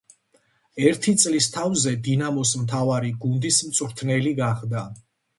ერთი 0.91 1.11
წლის 1.23 1.47
თავზე 1.57 1.91
„დინამოს“ 2.07 2.53
მთავარი 2.61 3.11
გუნდის 3.25 3.59
მწვრთნელი 3.67 4.33
გახდა. 4.41 4.83